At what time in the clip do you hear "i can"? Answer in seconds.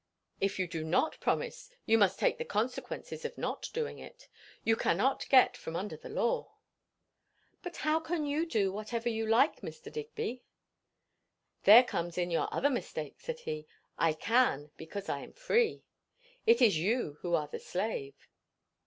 13.99-14.71